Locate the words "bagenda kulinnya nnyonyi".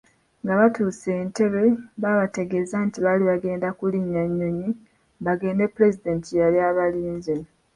3.31-4.69